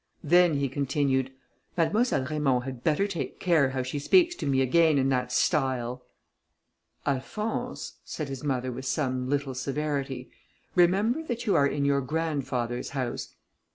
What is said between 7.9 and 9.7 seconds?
said his mother with some little